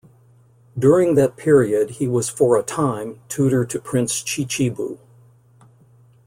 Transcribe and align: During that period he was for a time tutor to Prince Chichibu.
During 0.79 1.13
that 1.13 1.37
period 1.37 1.91
he 1.91 2.07
was 2.07 2.27
for 2.27 2.57
a 2.57 2.63
time 2.63 3.19
tutor 3.29 3.63
to 3.65 3.79
Prince 3.79 4.23
Chichibu. 4.23 4.97